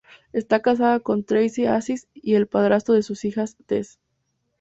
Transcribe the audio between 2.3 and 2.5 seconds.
es el